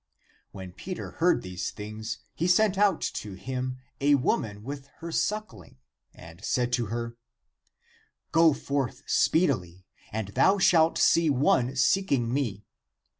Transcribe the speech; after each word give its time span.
When 0.51 0.71
Peter 0.71 1.11
heard 1.11 1.43
these 1.43 1.69
things, 1.69 2.17
he 2.33 2.47
sent 2.47 2.73
to 2.73 3.33
him 3.33 3.77
a 3.99 4.15
woman 4.15 4.63
with 4.63 4.87
her 4.97 5.11
suckling 5.11 5.77
and 6.11 6.43
said 6.43 6.73
to 6.73 6.87
her," 6.87 7.17
Go 8.31 8.51
forth 8.53 9.03
speedily 9.05 9.85
and 10.11 10.29
thou 10.29 10.57
shalt 10.57 10.97
see 10.97 11.29
one 11.29 11.75
seeking 11.75 12.33
me. 12.33 12.65